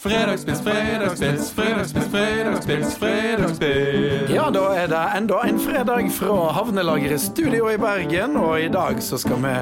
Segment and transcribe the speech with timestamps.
[0.00, 4.30] Fredagspils, fredagspils, fredagspils, fredagspils, fredagspils.
[4.32, 9.02] Ja, da er det enda en fredag fra Havnelageret studio i Bergen, og i dag
[9.04, 9.52] så skal vi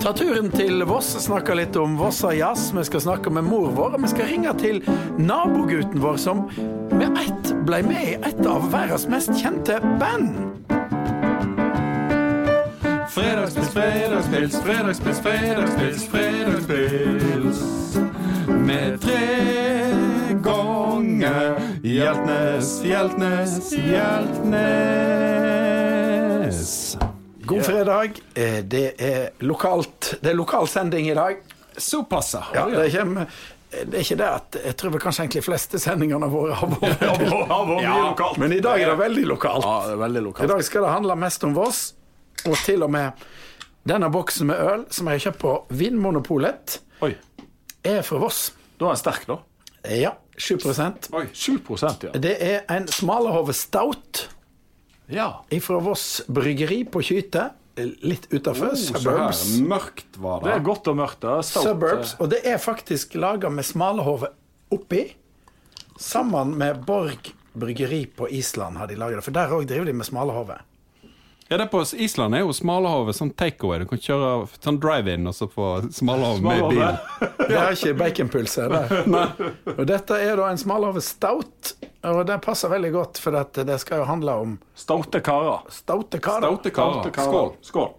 [0.00, 2.70] ta turen til Voss, snakke litt om Vossa jazz.
[2.72, 4.80] Vi skal snakke med mor vår, og vi skal ringe til
[5.20, 6.46] nabogutten vår som
[6.88, 10.32] med ett ble med i et av verdens mest kjente band.
[13.12, 17.64] Fredagspils, fredagspils, fredagspils, fredagspils, fredagspils.
[18.48, 19.26] Med tre
[20.44, 24.56] ganger Hjeltnes, Hjeltnes, Hjeltnes.
[27.44, 28.10] God fredag.
[28.34, 31.36] Eh, Det er lokalt Det er lokal sending i dag.
[31.76, 33.26] Såpass, Ja, det kommer
[33.74, 37.00] det er ikke det at Jeg tror vel kanskje egentlig fleste sendingene våre har vært
[37.26, 38.38] lokalt.
[38.38, 39.64] Men i dag er det veldig lokalt.
[39.66, 41.80] Ja, det er veldig I dag skal det handle mest om Voss,
[42.46, 43.10] og til og med
[43.84, 47.16] denne boksen med øl som jeg har kjøpt på Vinmonopolet, Oi,
[47.84, 48.52] er fra Voss.
[48.80, 49.38] da er den sterk, da.
[49.84, 50.58] Ja, 7
[51.12, 51.58] Oi, 7
[52.02, 52.10] ja.
[52.18, 54.28] Det er en smalahove stout
[55.08, 55.42] Ja.
[55.60, 57.50] fra Voss bryggeri på Kyte,
[58.02, 59.58] litt utafor Oh, Suburbs.
[59.60, 61.24] mørkt var Det Det er godt og mørkt.
[61.24, 61.62] Er stout.
[61.64, 64.28] Suburbs, Og det er faktisk laga med smalahove
[64.72, 65.14] oppi.
[65.98, 69.92] Sammen med Borg bryggeri på Island har de laga det, for der òg driver de
[69.92, 70.56] med smalahove.
[71.54, 73.78] Ja, det på Island er jo Smalahove sånn takeaway.
[73.78, 76.80] Du kan kjøre sånn drive-in og så få Smalahove med bil.
[77.48, 78.80] Det er ikke baconpølse det.
[79.76, 83.76] Og dette er da en smalahove stout, og det passer veldig godt, for at det
[83.84, 85.62] skal jo handle om Staute karer.
[85.70, 86.48] staute karer.
[86.48, 87.12] Staute karer.
[87.28, 87.52] Skål.
[87.70, 87.92] Skål.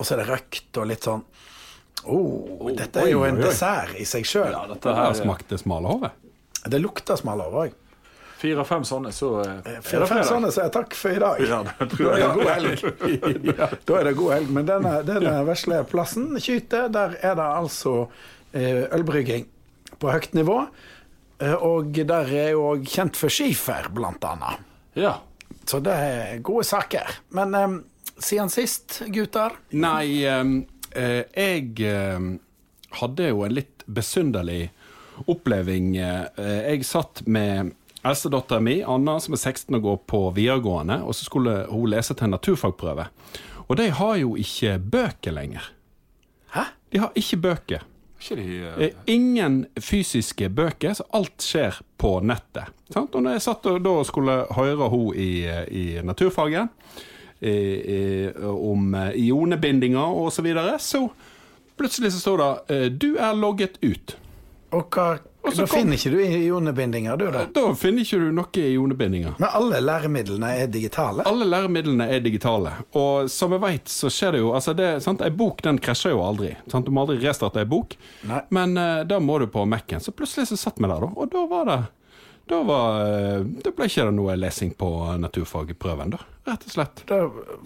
[0.00, 1.22] Og så er det røkt og litt sånn
[2.10, 3.44] oh, Dette oi, er jo en oi.
[3.44, 4.50] dessert i seg sjøl.
[4.50, 6.10] Ja, dette Det her er smakte Smalahove.
[6.66, 7.78] Det lukter smalahove òg.
[8.42, 11.42] Fire-fem sånne, så eh, Fire-fem sånne så er takk for i dag.
[11.52, 13.50] Ja, det Da er det god helg.
[13.88, 14.50] Da er det god helg.
[14.56, 17.94] Men denne, denne vesle plassen, Kyte, der er det altså
[18.52, 19.46] eh, ølbrygging
[20.02, 20.58] på høyt nivå.
[21.42, 24.66] Eh, Og der er jo òg kjent for skifer, blant annet.
[24.98, 25.16] Ja.
[25.68, 27.20] Så det er gode saker.
[27.38, 27.54] Men
[28.18, 31.92] siden sist, gutter Nei, eh, jeg
[32.98, 34.64] hadde jo en litt besynderlig
[35.30, 35.92] oppleving.
[35.96, 37.70] Jeg satt med
[38.04, 42.14] eldstedattera mi, Anna, som er 16 og går på videregående, og så skulle hun lese
[42.14, 43.06] til en naturfagprøve.
[43.68, 45.70] Og de har jo ikke bøker lenger.
[46.54, 46.66] Hæ?
[46.92, 47.86] De har ikke bøker.
[48.22, 52.70] Ikke de eh, Eh, Ingen fysiske bøker, så alt skjer på nettet.
[52.92, 53.14] Sant?
[53.14, 56.68] Og når jeg satt og da skulle høre hun i, i naturfaget
[57.40, 58.00] i, i,
[58.46, 61.08] om eh, ionebindinger og så videre, så
[61.78, 64.16] plutselig så står det eh, 'Du er logget ut'.
[64.72, 67.44] Og hva, Og så da kom- finner ikke du ionebindinger, du da?
[67.52, 69.34] Da finner ikke du noe ionebindinger.
[69.38, 71.24] Men alle læremidlene er digitale.
[71.28, 72.72] Alle læremidlene er digitale.
[72.94, 75.20] Og som jeg vet, så skjer det jo altså det, sant?
[75.20, 76.54] En bok den krasjer jo aldri.
[76.70, 76.86] Sant?
[76.86, 77.96] Du må aldri restarte ei bok.
[78.24, 78.40] Nei.
[78.50, 80.00] Men uh, da må du på Mac-en.
[80.00, 81.10] Så plutselig så satt vi der, da.
[81.16, 81.80] Og da var det
[82.48, 84.88] Da, var, eh, da ble ikke det noe lesing på
[85.22, 86.18] naturfagprøven, da.
[86.50, 87.02] Rett og slett.
[87.06, 87.20] Da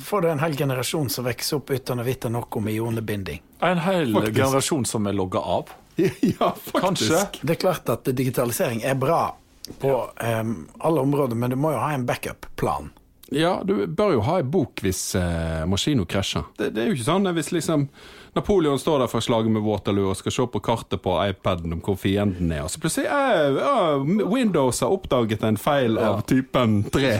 [0.04, 3.40] får du en hel generasjon som vokser opp uten å vite noe om ionebinding.
[3.62, 4.36] En hel Faktisk.
[4.36, 5.72] generasjon som er logga av.
[6.20, 6.80] ja, faktisk.
[6.80, 7.24] Kanskje.
[7.40, 9.36] Det er klart at digitalisering er bra
[9.80, 12.92] på em, alle områder, men du må jo ha en backup-plan.
[13.34, 16.46] Ja, du bør jo ha ei bok hvis eh, maskina krasjer.
[16.58, 17.88] Det, det er jo ikke sånn hvis liksom
[18.36, 21.80] Napoleon står der fra slaget med Waterloo og skal se på kartet på iPaden om
[21.82, 26.82] hvor fienden er, og så plutselig eh, ja, Windows har oppdaget en feil av typen
[26.94, 27.14] 3.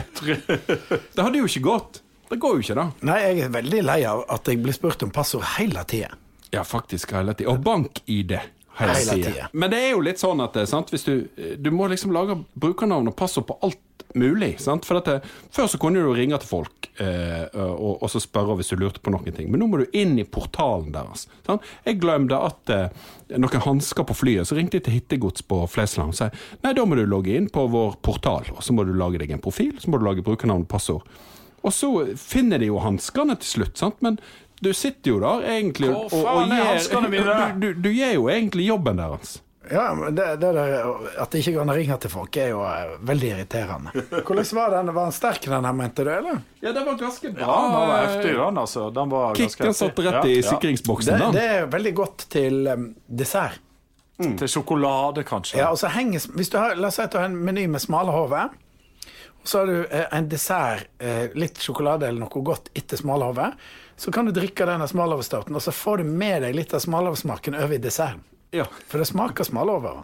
[1.15, 2.03] det hadde jo ikke gått.
[2.29, 2.87] Det går jo ikke, da.
[3.07, 6.13] Nei, jeg er veldig lei av at jeg blir spurt om passord hele tida.
[6.53, 7.51] Ja, faktisk hele tida.
[7.51, 8.37] Og bank-ID.
[8.77, 9.49] Hele Hele tida.
[9.53, 10.91] Men det er jo litt sånn at det, sant?
[10.93, 11.27] Hvis du,
[11.57, 13.81] du må liksom lage brukernavn og passord på alt
[14.13, 14.55] mulig.
[14.59, 14.85] Sant?
[14.85, 15.17] For at det,
[15.53, 19.03] før så kunne du ringe til folk eh, og, og så spørre hvis du lurte
[19.03, 19.49] på noen ting.
[19.51, 21.27] Men nå må du inn i portalen deres.
[21.47, 21.65] Sant?
[21.87, 23.05] Jeg glemte at eh,
[23.35, 26.29] noen hansker på flyet, så ringte jeg til Hittegods på Flesland og sa
[26.63, 29.33] nei, da må du logge inn på vår portal, og så må du lage deg
[29.35, 31.07] en profil, så må du lage brukernavn og passord.
[31.65, 31.89] Og så
[32.21, 33.97] finner de jo hanskene til slutt, sant?
[34.05, 34.21] men
[34.61, 37.35] du sitter jo der egentlig Hvor faen er hanskene mine?
[37.61, 39.35] du, du, du gjør jo egentlig jobben deres.
[39.71, 40.75] Ja, men det, det der,
[41.19, 43.91] At det ikke går an å ringe til folk, er jo eh, veldig irriterende.
[44.23, 44.91] Hvordan var den?
[44.95, 46.11] Var den sterk, den her, mente du?
[46.13, 46.37] eller?
[46.63, 47.47] Ja, den var ganske bra.
[47.47, 48.85] Ja, den var heftig, den, altså.
[48.95, 49.81] Den var ganske Kicken heftig.
[49.81, 50.51] satt rett i Ja, ja.
[50.53, 51.19] sikringsboksen.
[51.19, 53.59] Det, det er veldig godt til um, dessert.
[54.17, 55.59] Til sjokolade, kanskje.
[55.59, 57.67] Ja, og så henger, hvis du har, La oss si at du har en meny
[57.69, 58.47] med smalahove.
[59.43, 63.51] Og så har du eh, en dessert, eh, litt sjokolade eller noe godt etter smalahove.
[63.97, 67.57] Så kan du drikke denne smalahove-stauten, og så får du med deg litt av smalahove-smaken
[67.57, 68.21] over i desserten.
[68.51, 68.65] Ja.
[68.87, 70.03] For det smaker smalover.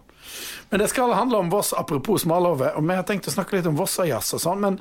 [0.70, 3.68] Men det skal handle om Voss, apropos smalover, Og vi har tenkt å snakke litt
[3.70, 4.80] om Vossajazz og sånn, men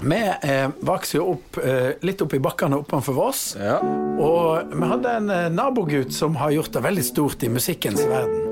[0.00, 3.42] vi eh, vokste jo opp eh, litt opp i bakkene oppenfor Voss.
[3.60, 3.78] Ja.
[4.18, 8.42] Og vi hadde en eh, nabogutt som har gjort det veldig stort i musikkens verden.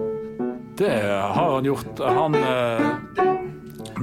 [0.79, 2.01] Det har han gjort.
[2.03, 3.34] Han eh,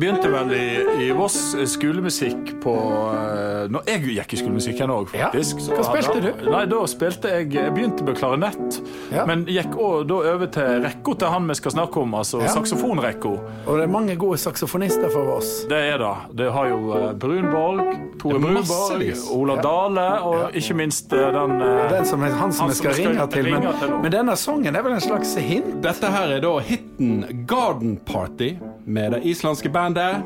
[0.02, 0.66] begynte vel i,
[1.06, 1.38] i Voss
[1.70, 2.74] skolemusikk på
[3.14, 5.30] eh, Når jeg gikk i skolemusikken òg, Ja.
[5.30, 5.62] faktisk.
[5.70, 5.78] Ja.
[5.78, 6.50] Hva spilte da, du?
[6.52, 8.80] Nei, Da spilte jeg Jeg begynte med klarinett,
[9.14, 9.26] Ja.
[9.30, 12.48] men gikk også da over til rekka til han vi skal snakke om, altså Ja.
[12.56, 13.32] saksofonrekka.
[13.68, 15.66] Og det er mange gode saksofonister for oss.
[15.70, 16.16] Det er det.
[16.42, 19.08] Det har jo eh, Brunborg, Tore Brunborg.
[19.38, 21.60] Ola Dale og ikke minst eh, den
[21.92, 23.44] Den som er, han som vi skal skal ringe til.
[23.44, 25.82] Men, ringe til men denne sangen er vel en slags hint?
[25.84, 28.54] Dette her er da hiten Garden Party
[28.86, 30.24] med det islandske bandet bandet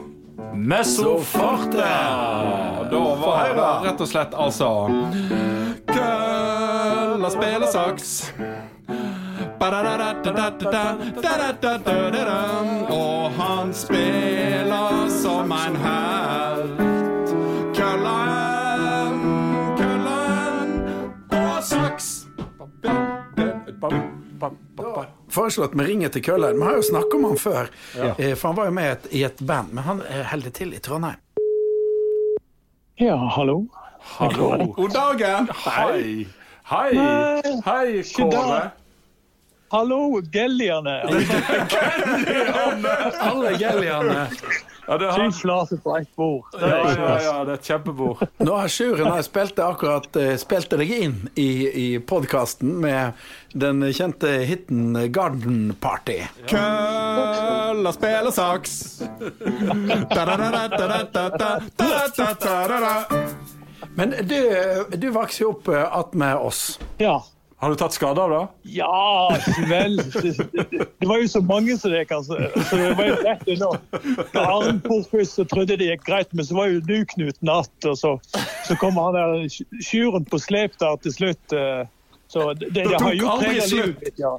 [0.54, 1.78] Messoforte.
[2.92, 4.70] Da var det rett og slett altså
[5.88, 8.34] Kølla spiller saks.
[12.90, 16.95] Og han spiller som en hell.
[25.36, 26.62] Foreslått vi ringer til Køllen.
[26.62, 27.68] Vi har jo snakket om han før,
[27.98, 28.14] ja.
[28.36, 29.74] for han var jo med i et, i et band.
[29.76, 31.20] Men han eh, holder til i Trondheim.
[33.02, 33.66] Ja, hallo.
[34.16, 34.48] Hallo.
[34.78, 35.50] God dagen!
[35.66, 36.28] Hei.
[36.64, 36.96] Hei.
[36.96, 38.62] Hei, Hei, Kåre.
[39.72, 41.02] Hallo, gellierne.
[43.28, 44.28] Alle gelliene.
[44.88, 45.20] Ja, det har...
[45.32, 46.46] Syv flater på ett bord.
[46.62, 48.22] Ja, ja, ja, det er et kjempebord.
[48.38, 53.18] Nå har Sjuren her spilte akkurat eh, spilte deg inn i, i podkasten med
[53.54, 56.22] den kjente hiten 'Garden Party'.
[56.22, 56.48] Ja.
[56.52, 58.76] Kølla spiller saks.
[63.96, 64.40] Men du,
[64.98, 66.80] du vokste jo opp eh, attmed oss.
[67.02, 67.24] Ja.
[67.64, 68.40] Har du tatt skade av det?
[68.76, 69.32] Ja,
[69.70, 70.34] vel det,
[71.00, 72.36] det var jo så mange som det gikk, altså.
[72.68, 73.70] Så det var jo lett nå.
[75.10, 78.12] Først, så trodde det gikk greit, men så var jo du Knut natt, og så,
[78.68, 79.48] så kom han der
[79.88, 81.56] Sjuren på slep der til slutt.
[81.56, 81.86] eh,
[82.28, 83.86] Så det, det, det har aldri preget slutt.
[83.86, 84.34] livet mitt, ja.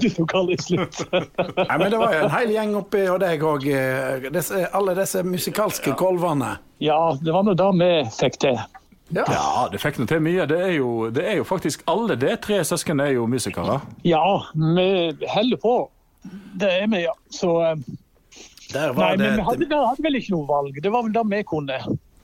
[0.00, 1.00] Det tok aldri slutt.
[1.68, 3.66] Nei, men det var jo en hel gjeng oppi og deg òg.
[4.72, 6.54] Alle disse musikalske kolvene.
[6.80, 8.56] Ja, det var nå da vi fikk det.
[9.10, 9.24] Ja.
[9.26, 10.44] Ja, det fikk nå til mye.
[10.46, 13.80] Det er, jo, det er jo faktisk Alle de tre søsknene er jo musikere.
[14.06, 14.22] Ja,
[14.54, 14.86] vi
[15.32, 15.74] holder på.
[16.60, 17.16] Det er vi, ja.
[17.34, 17.74] Så eh,
[18.70, 20.78] Nei, det men vi hadde, vi hadde vel ikke noe valg.
[20.82, 21.80] Det var vel det vi kunne.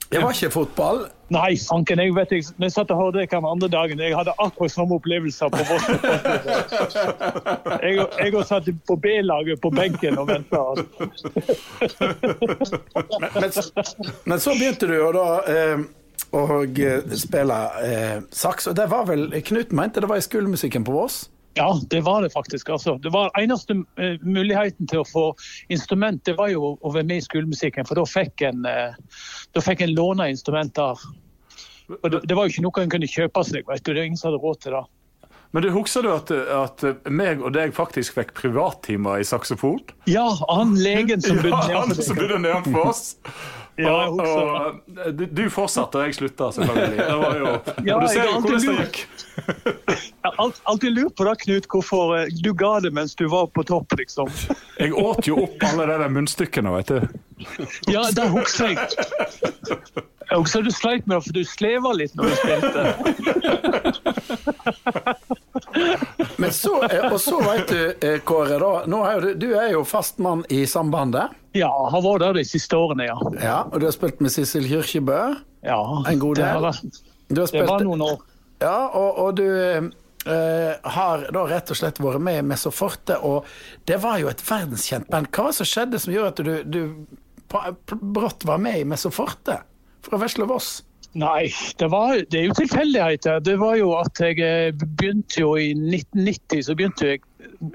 [0.07, 1.01] Det var ikke fotball.
[1.35, 2.53] Nei, sanken, jeg vet ikke.
[2.63, 3.99] Vi satt og hørte det den andre dagen.
[3.99, 5.87] Jeg hadde akkurat samme opplevelser på Voss.
[7.83, 10.63] Jeg, jeg satt på B-laget på benken og venta.
[13.35, 13.51] Men,
[14.31, 15.83] men så begynte du jo da eh,
[16.35, 20.85] å eh, spille eh, saks, og det var vel Knut mente det var i skolemusikken
[20.87, 21.25] på Vås?
[21.57, 22.69] Ja, det var det faktisk.
[22.69, 25.23] Altså, det var eneste eh, muligheten til å få
[25.73, 27.87] instrument, det var jo å være med i skolemusikken.
[27.89, 29.23] For da fikk en, eh,
[29.57, 31.01] da fikk en låne instrumenter.
[31.97, 33.91] Og det, det var jo ikke noe en kunne kjøpe seg, vet du.
[33.93, 34.83] Det var ingen som hadde råd til det.
[35.55, 39.79] Men du husker du at, at meg og deg faktisk fikk privattimer i saksofon?
[40.11, 43.05] Ja, han legen som Ja, bodde som nedenfor oss.
[43.77, 46.97] Ja, og, og, eh, du, du fortsatte, og jeg slutta, selvfølgelig.
[46.97, 47.45] Det var jo,
[47.87, 48.95] Ja, du jeg ser har jo alltid hvordan det lurt.
[48.97, 48.97] gikk.
[50.25, 53.45] Jeg har alltid lurt på det, Knut, hvorfor eh, du ga det mens du var
[53.53, 54.27] på topp, liksom.
[54.81, 56.99] Jeg åt jo opp alle de der munnstykkene, vet du.
[57.93, 58.77] Ja, det husker jeg.
[60.27, 62.81] Jeg husker du sleit med det, for du sleva litt når du spilte.
[66.37, 67.93] Men så, eh, og så veit du,
[68.27, 71.29] Kåre, da, nå er du- du er jo fast mann i Sambandet.
[71.57, 73.17] Ja, har vært der de siste årene, ja.
[73.41, 75.21] Ja, og du har spilt med Sissel Kyrkjebø.
[75.65, 76.45] ja En god del.
[77.29, 78.19] det, har Det var noen år.
[78.61, 79.47] ja, og, og du
[80.27, 83.45] Uh, har da rett og slett vært med i så Forte, og
[83.87, 85.29] det var jo et verdenskjent band.
[85.31, 86.81] Hva var det som skjedde som gjorde at du, du
[88.01, 89.61] brått var med i Mesoforte
[90.03, 90.81] fra Vesle Voss?
[91.17, 91.47] Nei,
[91.79, 93.39] det, var, det er jo tilfeldigheter.
[93.41, 97.23] Det var jo at jeg eh, begynte jo i 1990, så begynte jeg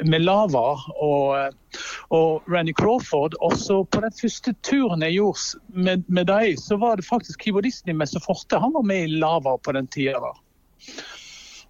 [0.07, 1.81] med Lava og, eh,
[2.15, 3.35] og Randy Crawford.
[3.43, 7.43] Og så på den første turen jeg gjorde med, med dem, så var det faktisk
[7.43, 8.63] keyboardisten i Messe Forte.
[8.63, 10.23] Han var med i Lava på den tida.
[10.23, 10.33] da.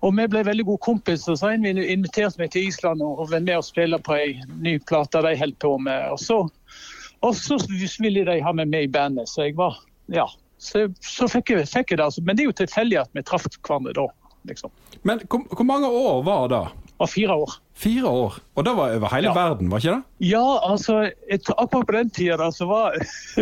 [0.02, 1.40] Og vi ble veldig gode kompiser.
[1.40, 5.24] Så en inviterte meg til Island og var med og spille på ei ny plate
[5.24, 6.10] de holdt på med.
[6.12, 6.42] Og så,
[7.22, 9.80] og så ville de ha meg med i bandet, så jeg var
[10.12, 10.28] Ja.
[10.62, 12.04] Så, så fikk, jeg, fikk jeg det.
[12.06, 12.22] altså.
[12.22, 14.06] Men det er jo tilfeldig at vi traff hverandre da.
[14.46, 14.70] liksom.
[15.02, 16.62] Men hvor, hvor mange år var det?
[17.02, 17.54] Var fire år.
[17.82, 18.34] Fire år.
[18.54, 19.32] Og det var over hele Ja.
[19.34, 20.28] verden, var ikke det?
[20.28, 22.94] Ja, altså, et, akkurat på den tida da, så var,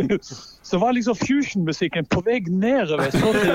[0.71, 3.11] så var liksom fusionmusikken på vei nedover.
[3.13, 3.53] Så, til,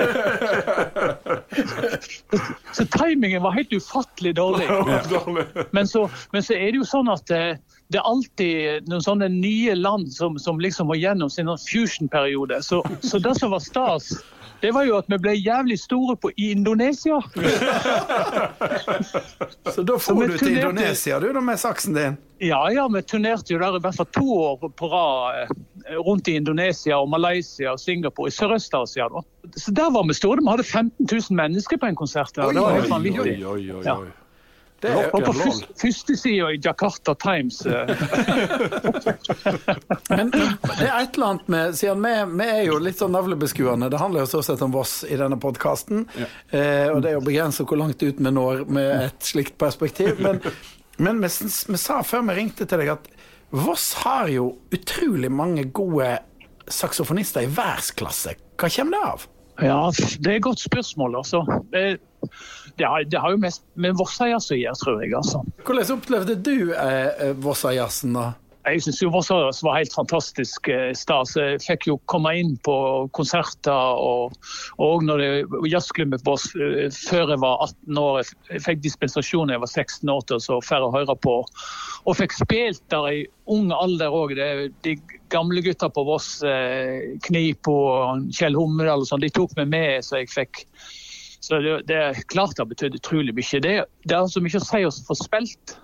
[2.78, 4.68] så timingen var helt ufattelig dårlig.
[5.72, 7.56] Men så, men så er det jo sånn at eh,
[7.94, 12.64] det er alltid noen sånne nye land som, som liksom må gjennom sin fusion-periode.
[12.66, 14.10] Så, så det som var stas,
[14.62, 17.20] det var jo at vi ble jævlig store på, i Indonesia.
[19.76, 22.18] Så da får så du til Indonesia, du, da, med saksen din.
[22.42, 25.48] Ja, ja, vi turnerte jo der i hvert fall to år på rad eh,
[26.00, 29.08] rundt i Indonesia og Malaysia og Singapore, i Sørøst-Asia.
[29.56, 30.42] Så der var vi store.
[30.42, 32.54] Vi hadde 15 000 mennesker på en konsert der.
[32.56, 33.38] Det var helt vanvittig.
[33.38, 34.14] oi, oi, oi, oi.
[34.84, 37.66] Det er, på først, første sida i Jakarta Times.
[37.66, 37.88] eh,
[40.18, 43.90] men det er et eller annet med Siden vi, vi er jo litt sånn navlebeskuende,
[43.90, 46.06] det handler jo så sett om Voss i denne podkasten.
[46.52, 50.20] Eh, og det er jo begrenset hvor langt ut vi når med et slikt perspektiv.
[50.22, 50.42] Men,
[51.00, 51.32] men vi,
[51.72, 53.10] vi sa før vi ringte til deg at
[53.56, 56.18] Voss har jo utrolig mange gode
[56.68, 58.36] saksofonister i verdensklasse.
[58.60, 59.26] Hva kommer det av?
[59.64, 59.88] Ja,
[60.20, 61.46] det er et godt spørsmål, altså.
[62.28, 65.14] Det, det, har, det har jo mest med Vossajazz å gjøre, tror jeg.
[65.18, 65.44] altså.
[65.66, 68.34] Hvordan opplevde du eh, eh, Vossajazzen, da?
[68.66, 71.36] Jeg syns Vossajazz var helt fantastisk eh, stas.
[71.38, 72.76] Jeg fikk jo komme inn på
[73.14, 74.34] konserter og,
[74.82, 78.34] og når det jazzklubben Voss eh, før jeg var 18 år.
[78.50, 81.38] Jeg fikk dispensasjon da jeg var 16 år til å få høre på.
[82.06, 84.34] Og fikk spilt der i ung alder òg.
[84.86, 84.98] De
[85.34, 86.40] gamle gutta på Voss,
[87.26, 90.66] Knip og Kjell Humredal og sånn, de tok meg med, så jeg fikk
[91.46, 93.62] så det, det er klart det har betydd utrolig mye.
[93.62, 93.74] Det,
[94.10, 95.76] det er så mye å si å få spilt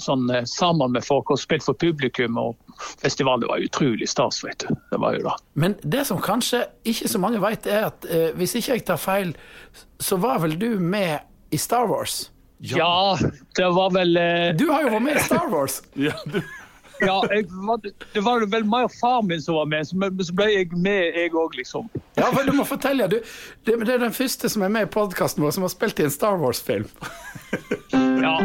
[0.00, 2.56] sånn, eh, sammen med folk og spilt for publikum og
[3.02, 3.44] festivalet.
[3.44, 4.74] Det var utrolig stas, vet du.
[4.90, 5.36] Det var jo da.
[5.54, 9.00] Men det som kanskje ikke så mange vet, er at eh, hvis ikke jeg tar
[9.00, 9.34] feil,
[10.00, 11.20] så var vel du med
[11.50, 12.30] i Star Wars?
[12.60, 13.16] Ja,
[13.56, 15.82] det var vel eh, Du har jo vært med i Star Wars!
[16.08, 16.40] Ja, du,
[17.06, 17.46] ja, jeg
[18.14, 20.72] Det var vel meg og far min som var med, så- men så ble jeg
[20.72, 21.88] med, jeg òg, liksom.
[22.16, 23.08] Ja, for du må fortelle.
[23.08, 23.18] Du,
[23.66, 26.04] det, det er den første som er med i podkasten vår som har spilt i
[26.08, 26.86] en Star Wars-film.
[28.20, 28.36] Ja.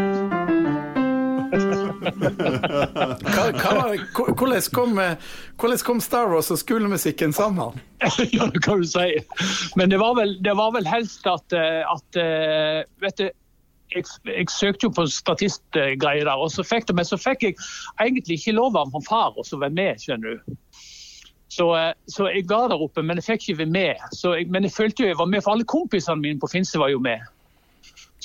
[2.25, 4.99] Hva- hva- hvor- Hvordan kom,
[5.59, 7.79] hvordan kom Star Wars og skolemusikken sammen?
[8.33, 9.19] ja, det kan du si.
[9.75, 13.29] Men det var vel, det var vel helst at, eh, at eh, Vet du,
[13.93, 17.57] jeg, jeg søkte jo på statistgreier der, og så fikk, det, men så fikk jeg
[18.01, 20.57] egentlig ikke lov av min far å være med, skjønner du.
[21.55, 24.03] Så, eh, så jeg var der oppe, men jeg fikk ikke være med.
[24.23, 26.91] Jeg, men jeg følte jo jeg var med, for alle kompisene mine på Finse var
[26.91, 27.23] jo med.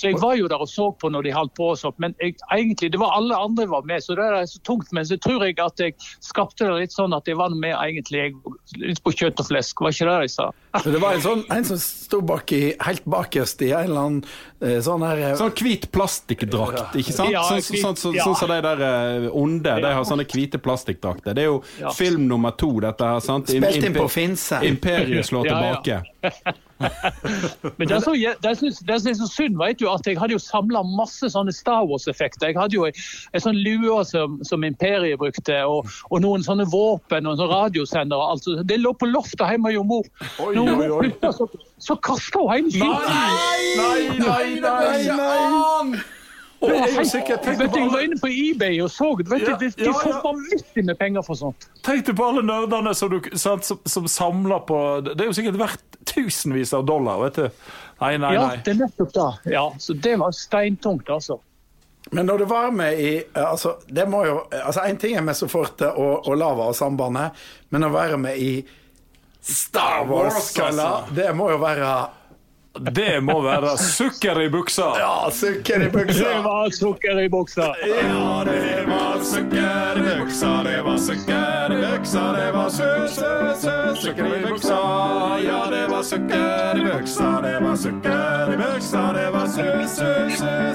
[0.00, 2.14] Så jeg var jo der og så på når de holdt på og sånt, men
[2.22, 4.88] jeg, egentlig, det var alle andre var med, så det er så tungt.
[4.96, 8.22] Men så tror jeg at jeg skapte det litt sånn at jeg var med egentlig
[8.22, 8.34] jeg,
[8.80, 9.82] litt på kjøtt og flesk.
[9.84, 10.48] Var ikke det jeg sa?
[10.84, 14.00] Så det var en, sånn, en som sto bak i, helt bakerst i en eller
[14.06, 14.20] annen
[14.62, 17.32] eh, sånn her eh, Sånn hvit plastikkdrakt, ikke sant?
[17.34, 19.74] Ja, Sånn som sånn- sånn- sånn som de der eh, onde.
[19.82, 21.34] De har sånne hvite plastikkdrakter.
[21.34, 21.90] Det er jo Ja.
[21.92, 23.20] film nummer to, dette her.
[23.20, 23.50] sant?
[23.50, 24.62] Spilt inn på Finse.
[24.64, 25.76] Imperiet slår Ja, ja.
[25.82, 26.54] tilbake.
[26.80, 30.38] Men det som jeg- det som er så synd, vet du, at jeg hadde jo
[30.38, 32.46] samla masse sånne Star Wars-effekter.
[32.48, 32.92] Jeg hadde jo ei
[33.34, 38.30] ei sånn lue som, som Imperiet brukte, og, og noen sånne våpen og sånne radiosendere.
[38.32, 40.04] Altså, Det lå på loftet hjemme hos mor.
[40.40, 42.88] Oi, Når hun flytta, så, så kasta hun hele skiten.
[42.88, 46.00] Nei, nei, nei, nei!
[46.00, 46.19] Det
[46.60, 49.92] sikkert Vet jeg var inne på eBay og så vet du, Ja, de, de ja,
[49.96, 50.20] får ja.
[50.24, 51.68] vanvittig med penger for sånt.
[51.86, 55.60] tenk deg på alle nerdene som, du, som, som samler på Det er jo sikkert
[55.60, 57.62] verdt tusenvis av dollar, vet du.
[58.00, 58.34] Nei, nei, nei.
[58.34, 59.52] Ja, det er nettopp det.
[59.52, 61.36] Ja, så det var steintungt, altså.
[62.10, 65.24] Men når du var med i eh, altså, det må jo, altså En ting er
[65.24, 67.36] med Soforte og, og Lava og Sambandet,
[67.70, 68.52] men å være med i
[69.40, 71.92] Star Wars-skala, det må jo være
[72.78, 74.92] Det må være sukker i buksa.
[74.98, 76.42] Ja, sukker i Det buksa!
[76.44, 77.66] var sukker i buksa.
[77.82, 84.44] Ja, det var sukker i buksa, det var sukker i buksa, det var sukker i
[84.46, 84.78] buksa.
[85.44, 89.46] Ja, det var sukker i buksa, det var sukker i buksa, det var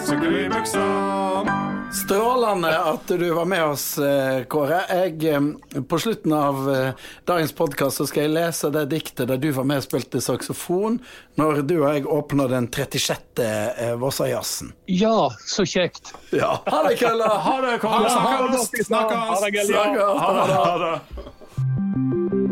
[0.06, 1.75] sukker i buksa.
[1.96, 4.82] Strålende at du var med oss, eh, Kåre.
[4.90, 6.90] Jeg, eh, på slutten av eh,
[7.26, 11.00] dagens podkast skal jeg lese det diktet der du var med og spilte saksofon,
[11.40, 13.40] når du og jeg åpna den 36.
[13.46, 14.74] eh, Vossajazzen.
[14.92, 16.12] Ja, så kjekt.
[16.36, 16.58] Ja.
[16.68, 17.32] Ha det, kølla!
[17.48, 18.92] Ha det, Kåre Snakkes!
[18.92, 19.88] Ha det, Gelja.
[19.88, 20.20] Snakkes!
[20.20, 20.52] Ha Ha det.
[20.52, 20.60] det.
[20.60, 20.78] Ha
[21.24, 22.45] det.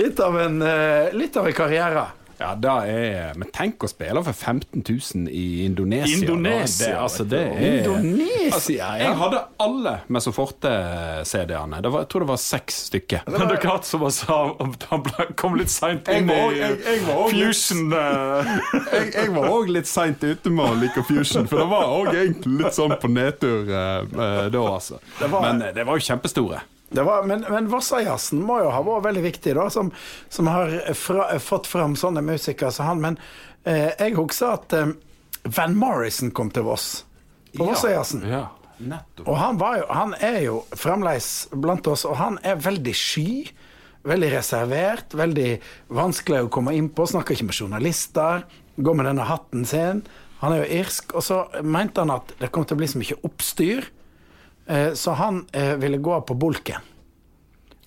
[0.00, 2.06] Litt av en, eh, litt av en karriere.
[2.40, 6.16] Ja, det er Men tenk å spille for 15 000 i Indonesia.
[6.22, 11.82] Indonesia, det, altså, det er Indonesia, Jeg hadde alle Mesoforte-CD-ene.
[11.84, 13.28] Jeg tror det var seks stykker.
[13.28, 15.04] Men det er klart som han sa, han
[15.36, 16.96] kom litt seint inn i
[17.28, 17.92] fusion.
[17.92, 18.56] eh,
[18.88, 22.12] Jeg, jeg var òg litt seint ute med å like Fusion, for det var òg
[22.14, 25.00] egentlig litt sånn på nedtur eh, eh, da, altså.
[25.28, 26.64] Men det var jo kjempestore.
[26.90, 29.92] Det var, men men Vassajazzen må jo ha vært veldig viktig, da, som,
[30.28, 33.04] som har fra, fått fram sånne musikere som han.
[33.04, 33.18] Men
[33.62, 34.96] eh, jeg husker at eh,
[35.56, 37.04] Van Morrison kom til Voss
[37.54, 37.62] på.
[38.26, 38.48] Ja.
[38.80, 39.26] Nettopp.
[39.28, 43.30] Og han, var jo, han er jo fremdeles blant oss, og han er veldig sky.
[44.08, 45.50] Veldig reservert, veldig
[45.92, 47.04] vanskelig å komme inn på.
[47.10, 48.46] Snakker ikke med journalister.
[48.80, 50.00] Går med denne hatten sin.
[50.40, 51.12] Han er jo irsk.
[51.12, 53.90] Og så mente han at det kom til å bli så mye oppstyr,
[54.94, 56.86] så han eh, ville gå på Bolken.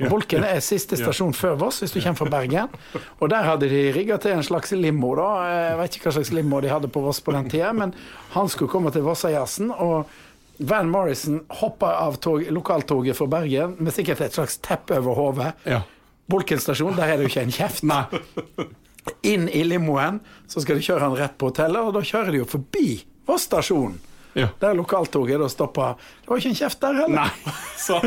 [0.01, 2.73] Og Bolken er siste stasjon før Voss, hvis du kommer fra Bergen.
[3.21, 5.29] Og der hadde de rigga til en slags limo, da.
[5.53, 7.95] Jeg vet ikke hva slags limo de hadde på Voss på den tida, men
[8.33, 9.71] han skulle komme til Vossajazzen.
[9.71, 10.09] Og
[10.63, 15.51] Van Morrison hoppa av tog, lokaltoget fra Bergen med sikkert et slags teppe over hodet.
[15.69, 15.83] Ja.
[16.29, 17.85] Bolken stasjon, der er det jo ikke en kjeft.
[17.91, 18.05] Nei.
[19.27, 22.43] Inn i limoen, så skal de kjøre han rett på hotellet, og da kjører de
[22.43, 22.87] jo forbi
[23.27, 23.95] Voss stasjon.
[24.33, 24.47] Ja.
[24.59, 25.91] Der lokaltoget da stoppa.
[26.23, 27.15] Det var ikke en kjeft der heller.
[27.21, 27.53] Nei.
[27.85, 27.99] Så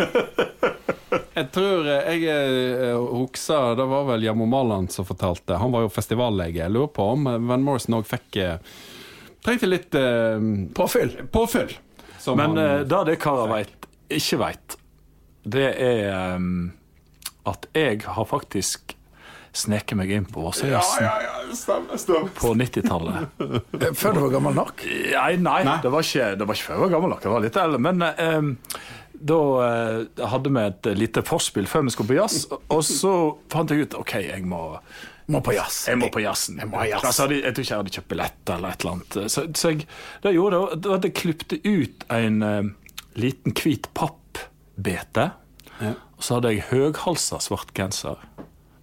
[1.37, 5.59] Jeg tror eh, jeg eh, husker Det var vel Jamo Maland som fortalte.
[5.61, 6.63] Han var jo festivallege.
[6.65, 8.57] Jeg lurer på om Van Morrison òg fikk eh,
[9.47, 10.41] Trengte litt eh,
[10.75, 11.13] Påfyll.
[11.31, 11.77] påfyll.
[12.19, 14.77] som Men han- eh, det det karer veit, ikke veit,
[15.47, 16.73] det er um,
[17.47, 18.97] at jeg har faktisk
[19.55, 21.07] sneket meg inn på Vossajazzen
[21.55, 22.31] stemmer, stemmer.
[22.35, 23.41] på 90-tallet.
[23.81, 24.83] Eh, Før du var gammel nok?
[24.87, 25.79] Nei, nei, Nei.
[25.85, 27.27] Det, var ikke, det var ikke før jeg var gammel nok.
[27.27, 27.81] Jeg var litt eldre.
[27.87, 28.79] Men eh,
[29.33, 33.13] da eh, hadde vi et lite forspill før vi skulle på jazz, og så
[33.53, 34.63] fant jeg ut OK, jeg må
[35.33, 35.87] Må på jazz.
[35.89, 36.59] jeg må på jazzen.
[36.63, 37.03] Jeg må jazz.
[37.09, 39.17] Altså, jeg, jeg tror ikke jeg hadde kjøpt billett eller et eller annet.
[39.33, 39.87] Så, så jeg,
[40.23, 42.69] det jeg gjorde, da, var at jeg klippte ut en uh,
[43.19, 45.31] liten hvit pappbete.
[46.17, 48.23] Og så hadde jeg høghalsa svart genser,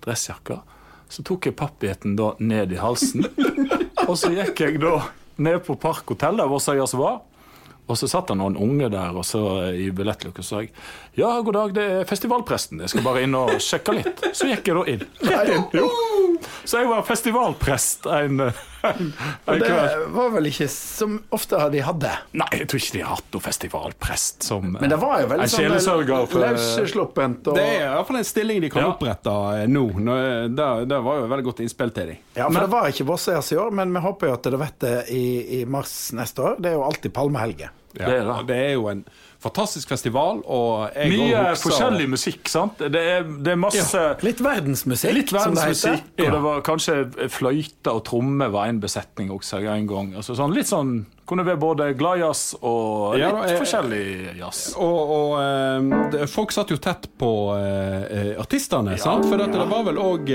[0.03, 0.59] dressjakke.
[1.13, 3.27] Så tok jeg pappbiten da ned i halsen.
[4.09, 4.95] og så gikk jeg da
[5.43, 7.21] ned på Park hotell, der Vossøyas var.
[7.83, 9.41] Og så satt det noen unge der og så
[9.75, 10.71] i billettlukka og sa jeg,
[11.19, 12.79] ja, god dag, det er festivalpresten.
[12.81, 14.23] Jeg skal bare inn og sjekke litt.
[14.31, 15.03] Så gikk jeg da inn.
[15.27, 15.57] Nei.
[15.75, 15.89] Jo.
[16.63, 18.39] Så jeg var festivalprest en,
[18.83, 19.13] en,
[19.47, 20.05] en Det kveld.
[20.15, 22.11] var vel ikke som ofte de hadde.
[22.39, 25.47] Nei, jeg tror ikke de har hatt noen festivalprest som Men det var jo veldig
[25.47, 28.91] en sånn sjelesørger løssluppent og Det er i hvert fall en stilling de kan Ja.
[28.93, 29.85] opprette eh, nå.
[29.99, 32.17] Nå, eh, Det, det var jo veldig godt innspill til dem.
[32.35, 34.79] Ja, for det var ikke Vossejazz i år, men vi håper jo at det vet
[34.83, 35.23] det i,
[35.61, 36.55] i mars neste år.
[36.59, 37.69] Det er jo alltid palmehelge.
[37.93, 38.37] Ja, Det er det.
[38.49, 39.03] det er jo en
[39.43, 42.79] fantastisk festival, og jeg Mye også forskjellig musikk, sant?
[42.79, 45.73] Det er, det er masse Litt verdensmusikk, Litt som det heter.
[45.75, 46.95] verdensmusikk, og det var kanskje
[47.35, 50.13] fløyte og tromme var en besetning også en gang.
[50.19, 50.95] Altså sånn, litt sånn
[51.29, 54.63] Kunne være både gladjazz og Ja, litt da, jeg- forskjellig jazz.
[54.75, 59.29] Og, og eh, det, folk satt jo tett på eh, artistene, ja, sant?
[59.29, 60.33] For dette, det var vel òg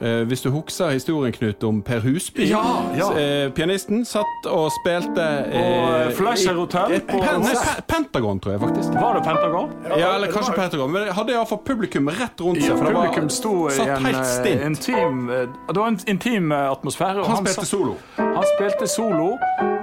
[0.00, 2.44] hvis du husker historien, Knut, om Per Husby.
[2.48, 2.62] Ja,
[2.96, 3.08] ja.
[3.18, 7.42] Eh, pianisten satt og spilte eh, Flasher Hotel i- på- Pen,
[7.88, 8.88] Pentagon, tror jeg faktisk.
[8.94, 9.70] Var det Pentagon?
[9.98, 10.92] Ja, eller kanskje Pentagon.
[10.92, 12.70] Men hadde iallfall publikum rett rundt seg.
[12.70, 16.52] Ja, for det var- publikum sto i en eh, intim eh, Det var en intim
[16.52, 17.24] eh, atmosfære.
[17.24, 17.96] Han, Han spilte satt- solo.
[18.16, 19.32] Han spilte solo,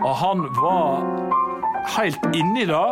[0.05, 1.03] og han var
[1.97, 2.85] helt inni det.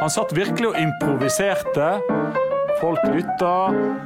[0.00, 2.00] Han satt virkelig og improviserte.
[2.80, 3.54] Folk lytta,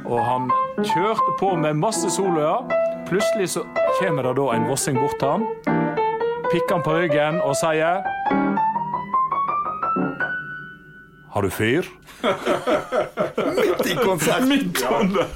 [0.03, 0.49] og han
[0.83, 2.65] kjørte på med masse soloer.
[3.07, 3.63] Plutselig så
[3.99, 5.45] kommer det da en vossing bort til han,
[6.51, 8.03] pikker han på ryggen og sier
[11.35, 11.87] Har du fyr?
[13.55, 14.47] Midt i konserten.
[14.53, 15.27] Midt under.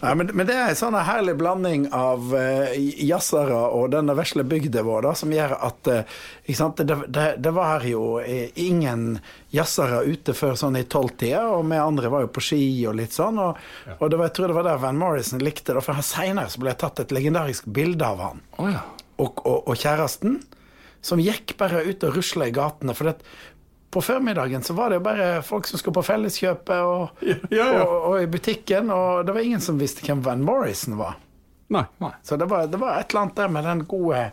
[0.00, 4.44] Ja, men, men det er en sånn herlig blanding av uh, jazzere og denne vesle
[4.46, 6.84] bygda vår da, som gjør at uh, ikke sant?
[6.86, 9.18] Det, det, det var jo eh, ingen
[9.50, 13.18] jazzere ute før sånn i tolvtida, og vi andre var jo på ski og litt
[13.18, 13.42] sånn.
[13.42, 13.58] Og,
[13.98, 16.70] og det var, jeg tror det var der Van Morrison likte det, for seinere ble
[16.70, 18.86] det tatt et legendarisk bilde av han Oh, ja.
[19.18, 20.38] og, og, og kjæresten,
[21.02, 22.94] som gikk bare ut og rusla i gatene.
[22.94, 23.18] For det,
[23.90, 27.80] på formiddagen så var det jo bare folk som skulle på Felleskjøpet og, ja, ja.
[27.84, 31.16] Og, og i butikken, og det var ingen som visste hvem Van Morrison var.
[31.72, 31.84] Nei.
[32.22, 34.30] Så det var, det var et eller annet der med den gode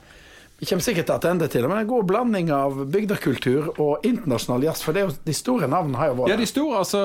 [0.60, 4.82] Vi kommer sikkert tilbake til det, men en god blanding av bygdekultur og internasjonal jazz.
[4.86, 7.02] For det jo, de store navnene har jo vært Ja, de store, altså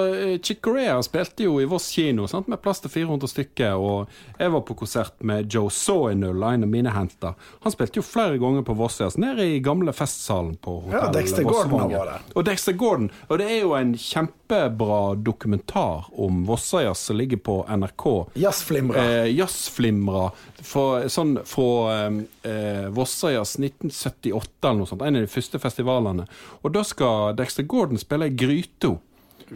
[0.46, 2.46] Chick Corea spilte jo i Voss kino sant?
[2.48, 3.74] med plass til 400 stykker.
[3.74, 4.06] Og
[4.38, 7.34] jeg var på konsert med Joe Sawinul, en av mine henter.
[7.66, 11.10] Han spilte jo flere ganger på Vossjazz, nede i gamle festsalen på hotellet.
[11.10, 12.18] Ja, Dexter Gordon var det.
[12.36, 13.10] Og Dexter Gordon.
[13.28, 18.06] Og det er jo en kjempebra dokumentar om Vossajazz som ligger på NRK.
[18.34, 19.04] jazzflimra.
[19.24, 20.30] Eh, Jazzflimra
[20.62, 22.08] for- sånn fra
[22.44, 25.02] eh, Vossøyas 1978 eller noe sånt.
[25.06, 26.26] En av de første festivalene.
[26.62, 28.98] Og da skal Dexter Gordon spille i Gryto.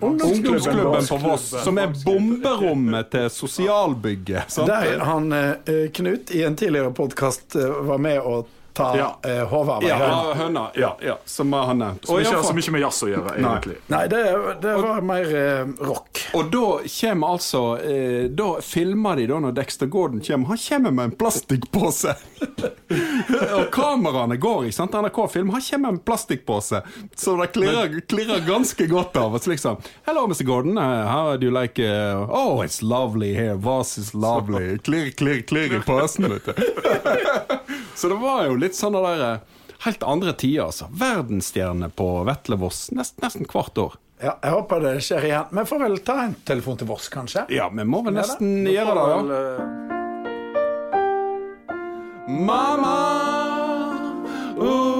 [0.00, 4.50] Ungdomsklubben på Voss, som er bomberommet til sosialbygget.
[4.50, 4.66] sant?
[4.66, 7.54] Der han eh, Knut i en tidligere podkast
[7.86, 9.08] var med og ta Ja.
[9.24, 10.34] eh, hodet av ei Ja, høne.
[10.40, 10.64] høna.
[10.74, 12.06] Ja, ja, som vi har nevnt.
[12.06, 13.76] Som ikke har så mye med jazz å gjøre, egentlig.
[13.94, 14.22] Nei, det,
[14.62, 16.20] det var mer eh, rock.
[16.34, 20.46] og da kommer altså eh, Da filmer de da når Dexter Gordon kommer.
[20.54, 22.14] Han kommer med en plastikkpose!
[23.58, 24.94] og kameraene går, ikke sant?
[24.98, 25.50] NRK film.
[25.54, 26.82] Han kommer med en plastikkpose,
[27.16, 29.34] som det klirrer, ganske godt av.
[29.38, 30.44] Og liksom Hello, Mr.
[30.44, 30.78] Gordon.
[30.78, 33.54] Uh, how do you like uh, Oh, it's lovely here.
[33.56, 34.78] vase is lovely.
[34.84, 36.52] Klirr, klirr, klirr i posen, vet du.
[37.94, 39.38] så det var jo litt sånn der eh,
[39.84, 40.86] Helt andre tider, altså.
[40.96, 43.98] Verdensstjerne på Vetle Voss nest, nesten hvert år.
[44.22, 45.50] Ja, jeg håper det skjer igjen.
[45.58, 47.44] Vi får vel ta en telefon til Voss, kanskje?
[47.52, 49.28] Ja, vi må vel nesten ja, gjøre det, vel,
[52.48, 53.84] Mamma eh,
[54.54, 54.93] Mamma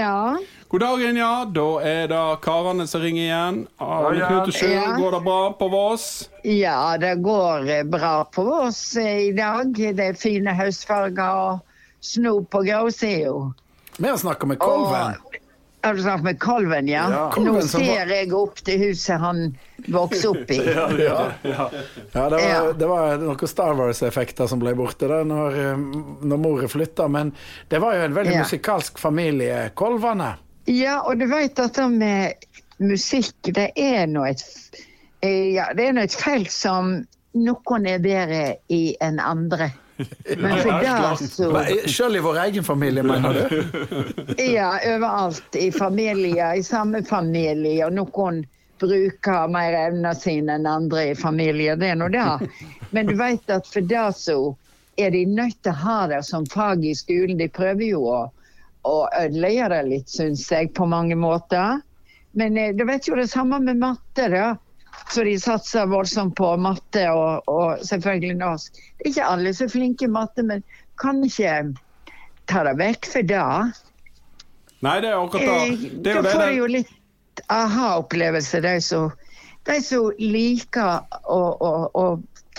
[0.00, 0.36] Ja.
[0.70, 1.44] God dagen, ja.
[1.50, 3.56] Da er det karene som ringer igjen.
[3.82, 4.28] Arne Ja, ja.
[4.30, 4.84] Knut og Sjø, Ja.
[4.96, 6.06] går det bra på Vås?
[6.44, 9.74] ja, det går eh, bra på oss eh, i dag.
[9.74, 11.60] Det er fine høstfarger og
[12.00, 13.34] snop på gråsida.
[14.00, 15.18] Vi har snakka med Kolven.
[15.82, 17.06] Har du snakket med kalven, ja?
[17.10, 17.32] Ja.
[17.40, 19.56] Nå var- ser jeg opp til huset han
[19.88, 20.58] vokste opp i.
[20.66, 22.72] Ja, det var, Ja.
[22.72, 25.76] det var noen Star Wars-effekter som ble borte da når, eh,
[26.26, 27.32] når mor flytta, men
[27.70, 28.42] det var jo en veldig Ja.
[28.44, 30.34] musikalsk familie, Kolvane.
[30.66, 32.34] Ja, og du vet at det med
[32.78, 34.44] musikk, det er nå et
[35.22, 39.72] eh, Ja, det et felt som noen er bedre i enn andre.
[40.38, 41.48] Men for det så
[41.90, 43.52] Sjøl i vår egen familie, mener du?
[44.42, 45.56] Ja, overalt.
[45.56, 47.84] I familier, i samme familie.
[47.86, 48.42] Og noen
[48.80, 51.76] bruker mer evner sine enn andre i familier.
[51.76, 52.50] Det er nå det.
[52.90, 54.38] Men du vet at for det så
[55.00, 57.38] er de nødt til å ha det som fag i skolen.
[57.40, 58.20] De prøver jo å,
[58.88, 61.80] å ødelegge det litt, syns jeg, på mange måter.
[62.32, 64.54] Men eh, du vet jo det samme med matte, da.
[65.10, 68.76] Så de satser voldsomt på matte og, og selvfølgelig norsk.
[68.98, 70.62] Det er ikke alle som er flinke i matte, men
[71.00, 71.54] kan ikke
[72.50, 73.46] ta det vekk for det.
[74.80, 76.04] Nei, det er akkurat Eh, det.
[76.04, 79.10] Det Da får jo litt aha-opplevelse, de som
[79.68, 82.04] de som liker å, å, å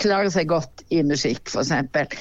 [0.00, 2.14] klare seg godt i musikk, f.eks.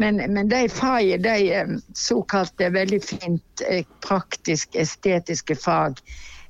[0.00, 6.00] Men, men de fagene, de eh, såkalte veldig fint eh, praktisk estetiske fag,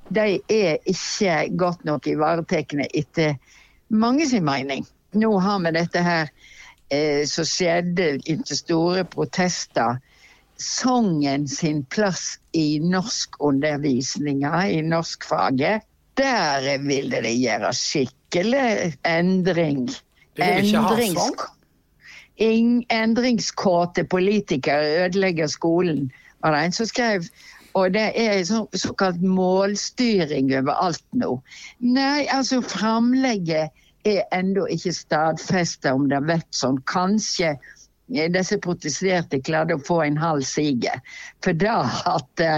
[0.09, 3.37] de er ikke godt nok ivaretatt etter
[3.88, 4.85] mange sin mening.
[5.14, 6.29] Nå har vi dette her
[6.90, 10.01] eh, som skjedde etter store protester
[10.61, 15.83] sangen sin plass i norskundervisninga, i norskfaget.
[16.14, 19.88] Der ville de gjøre skikkelig endring.
[20.37, 21.40] De vil ikke ha sang?
[22.43, 26.11] Ing- Endringskåte politikere ødelegger skolen,
[26.43, 27.27] var det en som skrev.
[27.74, 31.37] Og det er så, såkalt målstyring overalt nå.
[31.82, 33.74] Nei, altså framlegget
[34.06, 36.78] er ennå ikke stadfesta om det har vært sånn.
[36.90, 40.92] Kanskje eh, disse protesterte klarte å få en halv sige.
[41.42, 41.80] For da
[42.14, 42.54] at vi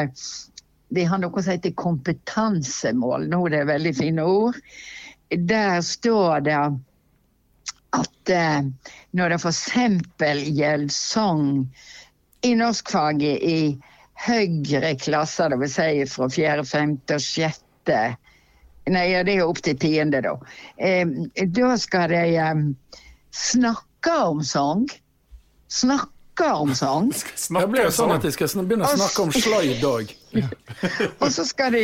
[0.88, 3.26] de har noe som heter kompetansemål.
[3.30, 4.58] Nå er det veldig fine ord.
[5.30, 6.60] Der står det
[7.96, 8.68] at eh,
[9.16, 9.64] når det f.eks.
[10.60, 11.46] gjelder sang
[12.46, 13.58] i norskfaget i
[14.24, 18.00] høyere klasser, det vil si fra fjerde, femte og sjette
[18.86, 20.36] Nei, ja, det er opp til tiende, da.
[20.78, 21.08] Eh,
[21.50, 22.60] da skal de eh,
[23.34, 24.84] snakke om sang.
[25.66, 27.10] Snakke om sang.
[27.56, 30.14] Det blir jo sånn at de skal begynne å snakke om sløyd òg.
[31.22, 31.82] Og så skal de,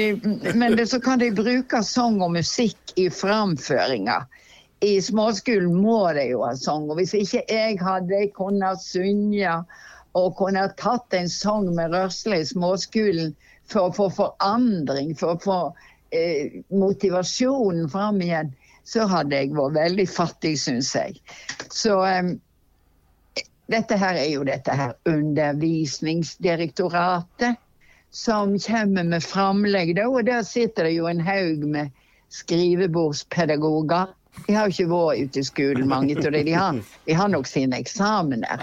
[0.55, 4.21] men det, så kan de bruke sang og musikk i framføringa.
[4.87, 6.87] I småskolen må de jo ha sang.
[6.87, 9.59] Og hvis ikke jeg hadde kunnet synge
[10.19, 13.35] og kunne ha tatt en sang med rørsle i småskolen
[13.73, 15.59] for å få forandring, for å få
[16.13, 18.53] eh, motivasjonen fram igjen,
[18.85, 21.21] så hadde jeg vært veldig fattig, syns jeg.
[21.73, 22.23] Så eh,
[23.73, 27.57] dette her er jo dette her Undervisningsdirektoratet
[28.13, 29.97] som kommer med framlegg.
[29.97, 31.89] Da, og der sitter det jo en haug med
[32.33, 34.07] skrivebordspedagoger.
[34.47, 36.83] De har jo ikke vært ute i skolen, mange av dem.
[37.07, 38.61] De har nok sine eksamener.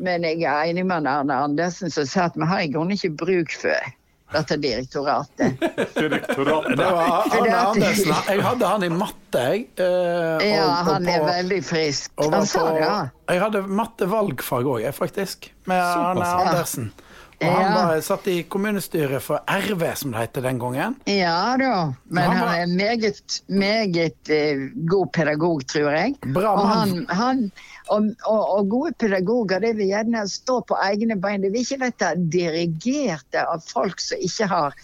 [0.00, 3.10] Men jeg er enig med Arne Andersen som sa at vi har i grunnen ikke
[3.24, 3.90] bruk for
[4.32, 5.58] dette direktoratet.
[6.02, 6.76] Direktoratet.
[6.80, 8.14] Det var Arne Andersen.
[8.30, 9.66] Jeg hadde han i matte, jeg.
[9.76, 12.10] Og, Ja, og- og han er på- veldig frisk.
[12.32, 12.94] Han sa det, ja.
[13.28, 15.50] Jeg hadde mattevalgfag òg, jeg, faktisk.
[15.66, 16.48] Med Arne Andersen.
[16.48, 16.92] Andersen.
[17.42, 20.96] Og han var, satt i kommunestyret for RV, som det het den gangen.
[21.08, 26.14] Ja da, men Han han var- er meget, meget eh, god pedagog, tror jeg.
[26.34, 27.06] Bra og, mann.
[27.08, 27.52] han, han,
[27.88, 31.42] og, og, og gode pedagoger det vil gjerne stå på egne bein.
[31.42, 34.74] Det vil ikke bli dirigerte av folk som ikke har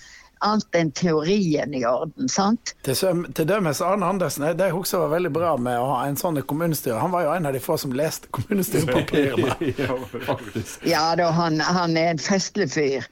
[0.45, 2.29] annet enn teorien i orden.
[2.29, 2.75] sant?
[2.87, 6.19] Til, til dømes Arne Andersen, det jeg husker var veldig bra med å ha en
[6.21, 7.01] sånn i kommunestyret.
[7.01, 9.57] Han var jo en av de få som leste kommunestyrepapirene.
[10.89, 13.07] Ja da, han, han er en festlig fyr.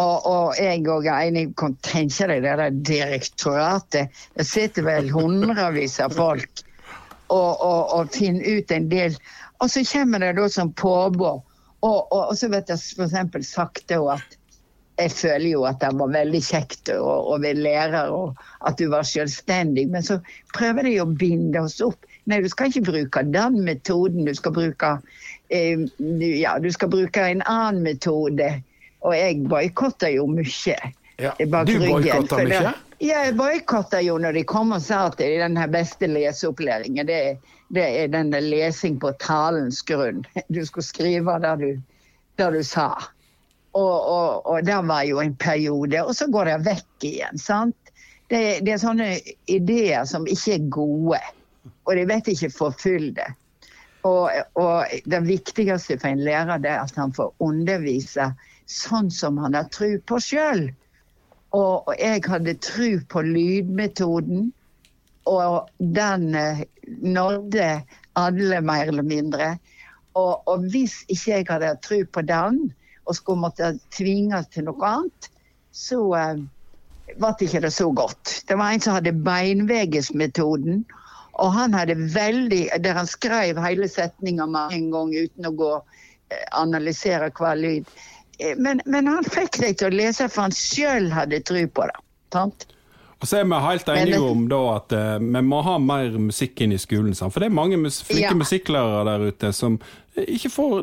[0.00, 1.46] Og, og jeg òg er enig.
[1.60, 4.22] Kan tenke deg det der direktoratet.
[4.36, 6.64] Det sitter vel hundrevis av folk
[7.32, 9.16] og, og, og finner ut en del.
[9.62, 11.42] Og så kommer det da som påbud.
[11.82, 13.48] Og, og, og så vet jeg f.eks.
[13.48, 14.38] sagt da at
[15.00, 18.88] jeg føler jo at det var veldig kjekt å, å være lærer, og at du
[18.92, 19.86] var selvstendig.
[19.92, 20.18] Men så
[20.56, 22.08] prøver de å binde oss opp.
[22.30, 24.26] Nei, du skal ikke bruke den metoden.
[24.28, 24.92] Du skal bruke,
[25.50, 25.86] eh,
[26.38, 28.50] ja, du skal bruke en annen metode.
[29.02, 30.76] Og jeg boikotta jo mye.
[31.18, 31.88] Ja, du det-
[32.52, 32.74] mye?
[33.02, 37.06] Ja, jeg boikotta jo når de kom og sa at det er den beste leseopplæringen,
[37.06, 37.38] det,
[37.74, 40.22] det er den lesing på talens grunn.
[40.48, 41.82] Du skulle skrive det du,
[42.38, 42.94] det du sa.
[43.72, 47.38] Og, og, og det var jo en periode, og så går det vekk igjen.
[47.40, 47.76] sant?
[48.28, 49.08] Det, det er sånne
[49.50, 51.20] ideer som ikke er gode,
[51.84, 53.28] og de vet ikke forfylle det.
[54.08, 58.32] Og, og det viktigste for en lærer det er at han får undervise
[58.70, 60.66] sånn som han har tro på sjøl.
[61.52, 64.50] Og, og jeg hadde tro på lydmetoden,
[65.28, 66.64] og den eh,
[67.04, 67.68] nådde
[68.18, 69.52] alle mer eller mindre.
[70.18, 72.64] Og, og hvis ikke jeg hadde tro på den,
[73.04, 75.30] og skulle måtte tvinges til noe annet,
[75.72, 76.42] så eh,
[77.18, 78.42] ble ikke det så godt.
[78.48, 80.84] Det var en som hadde beinvegesmetoden,
[81.40, 86.44] og han hadde veldig Der han skrev hele setninga mange ganger uten å gå eh,
[86.52, 87.88] analysere hver lyd.
[88.38, 91.88] Eh, Men, men han fikk deg til å lese, for han sjøl hadde tro på
[91.88, 91.98] det.
[92.32, 92.66] Sant?
[93.22, 96.64] Og så er vi helt enige om da at uh, vi må ha mer musikk
[96.64, 97.14] inn i skolen.
[97.14, 97.30] Sant?
[97.30, 98.34] For det er mange mus flinke Ja.
[98.34, 99.76] musikklærere der ute som
[100.16, 100.82] ikke får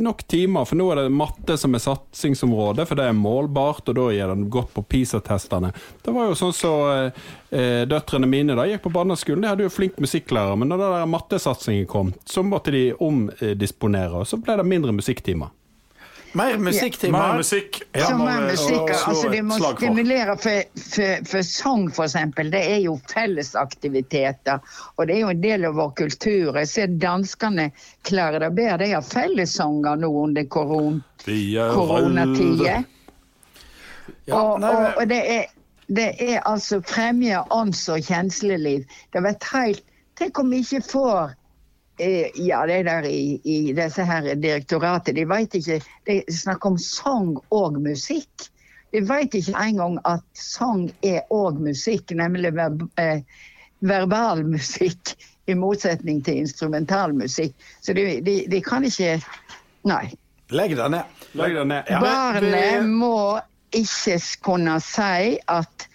[0.00, 0.64] nok timer.
[0.64, 4.32] For nå er det matte som er satsingsområde, for det er målbart, og da gir
[4.32, 5.72] den godt på PISA-testene.
[6.04, 9.68] Det var jo sånn så eh, eh, døtrene mine da gikk på barneskolen, de hadde
[9.68, 14.40] jo flink musikklærer, men da den der mattesatsingen kom, så måtte de omdisponere, og så
[14.40, 15.52] ble det mindre musikktimer.
[16.32, 17.18] Mer musikktimer.
[17.18, 17.82] Mer musikk.
[17.92, 22.14] Ja, så mer er musikk, altså De må stimulere for, for, for sang, f.eks.
[22.52, 24.60] Det er jo fellesaktiviteter.
[24.96, 26.58] Og det er jo en del av vår kultur.
[26.60, 27.70] Jeg ser danskene
[28.06, 28.78] klarer det bedre.
[28.84, 32.84] De har fellessanger nå under koron er koronatider.
[34.26, 35.44] Ja, og, og, og det, er,
[35.90, 38.86] det er altså fremme ånds- og kjensleliv.
[39.12, 39.86] Det vet helt
[40.20, 41.36] Tenk om vi ikke får eh,
[42.34, 47.36] ja, det der i, i disse her direktoratet, de vet ikke De snakker om sang
[47.50, 48.48] og musikk.
[48.92, 53.22] De vet ikke engang at sang er òg musikk, nemlig ver, eh,
[53.80, 55.14] verbal musikk.
[55.46, 57.54] I motsetning til instrumental musikk.
[57.82, 59.16] Så de, de, de kan ikke
[59.88, 60.12] Nei.
[60.52, 61.22] Legg det ned.
[61.38, 61.88] Legg det ned.
[62.02, 63.40] Barnet må
[63.74, 65.86] ikke kunne si at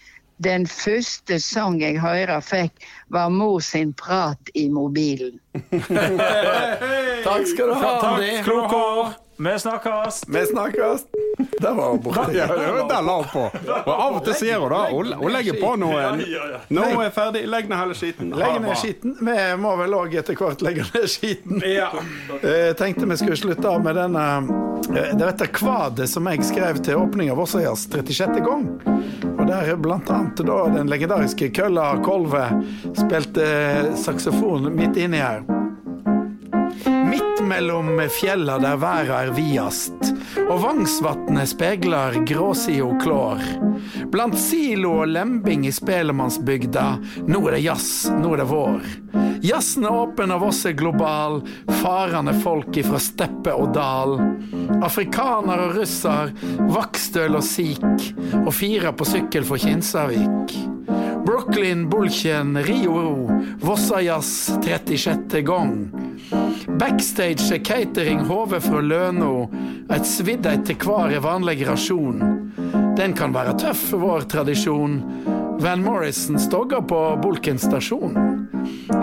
[0.44, 5.40] den første sang jeg hører fikk, var mor sin prat i mobilen.
[7.28, 7.94] Takk skal du ha.
[8.02, 9.14] Takk, kloke hår.
[9.38, 10.24] Vi snakkes.
[10.28, 11.06] Vi snakkes.
[11.62, 12.32] Det var borte.
[12.38, 13.44] Ja, det der la hun på.
[13.86, 16.04] Og av og til sier hun da hun, hun legger på noe.
[16.72, 18.32] Nå er jeg ferdig, legg ned hele skiten.
[18.36, 19.18] Legg ned skitten.
[19.20, 21.60] Vi må vel òg etter hvert legge ned skiten.
[21.66, 24.26] Jeg tenkte vi skulle slutte av med denne
[24.96, 28.40] eh, Det dette kvadet som jeg skrev til åpning av Vossøyas 36.
[28.46, 29.35] gang.
[29.48, 30.00] Der bl.a.
[30.38, 32.64] da den legendariske Kølla Kolve
[32.98, 33.46] spilte
[33.98, 35.44] saksofon midt inni her.
[36.86, 40.10] Midt mellom fjella der verda er videst,
[40.48, 43.44] og Vangsvatnet speglar gråsida klår.
[44.12, 46.88] Blant silo og lembing i Spelemannsbygda,
[47.30, 48.92] nå er det jazz, nå er det vår.
[49.46, 51.44] Jazzen er åpen av oss er global,
[51.84, 54.16] farende folk ifra steppe og dal.
[54.82, 56.32] Afrikaner og russer,
[56.72, 58.08] vakkstøl og sik,
[58.42, 60.56] og fire på sykkel for Kinsarvik.
[61.26, 63.28] Brooklyn, Bulkjen, Rio,
[63.62, 65.44] Vossajazz 36.
[65.46, 65.78] gang.
[66.82, 69.50] Backstage er catering HV fra Løno,
[69.94, 72.18] Et svidd etter hver er vanlig rasjon.
[72.98, 74.98] Den kan være tøff vår tradisjon.
[75.62, 78.35] Van Morrison stogger på Bulken stasjon.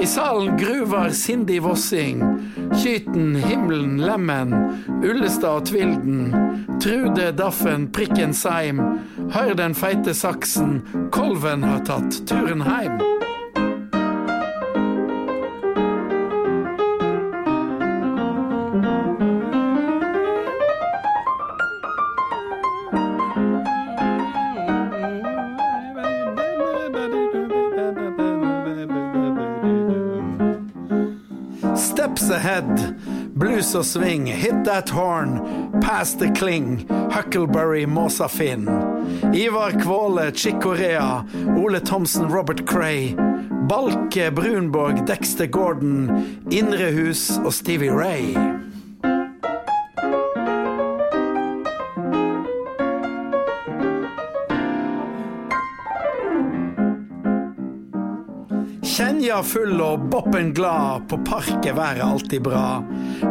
[0.00, 2.22] I salen gruver Cindy Vossing,
[2.82, 4.54] Kyten, Himmelen, Lemmen,
[5.02, 6.32] Ullestad og Tvilden,
[6.80, 8.80] Trude, Daffen, Prikken Seim,
[9.32, 10.80] hør den feite saksen,
[11.14, 13.21] Kolven har tatt turen heim.
[33.62, 35.38] Steps og sving, hit that horn,
[35.80, 38.66] pass the cling, Huckleberry, Måsa Finn.
[39.34, 41.22] Ivar Kvåle, Chick Corea,
[41.56, 43.14] Ole Thomsen, Robert Cray.
[43.68, 46.10] Balke, Brunborg, Dexter Gordon,
[46.50, 48.51] Indrehus og Stevie Ray.
[58.92, 62.82] Kjenja full og boppen glad, på parket været alltid bra.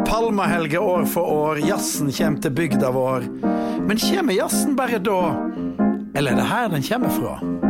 [0.07, 3.27] Palmahelge år for år, jazzen kjem til bygda vår.
[3.85, 5.19] Men kjem jazzen bare da?
[6.17, 7.60] Eller er det her den kjem fra?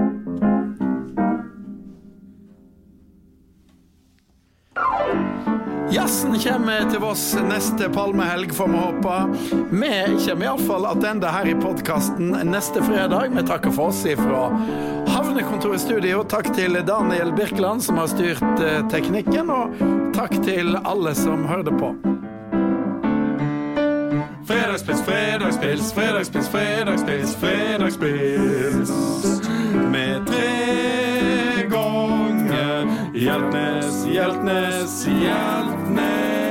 [6.41, 9.17] Kommer til Voss neste palmehelg, får vi håpe.
[9.69, 9.91] Vi
[10.25, 13.36] kommer iallfall tilbake her i podkasten neste fredag.
[13.36, 14.47] Vi takker for oss ifra
[15.12, 16.23] Havnekontoret Studio.
[16.23, 19.77] Takk til Daniel Birkeland, som har styrt eh, teknikken, og
[20.17, 21.93] takk til alle som hørte på.
[24.49, 28.81] Fredagspils, fredagspils, fredagspils, fredagspils, fredagspils.
[33.32, 36.51] Hjeltnes, Hjeltnes, Hjeltnes.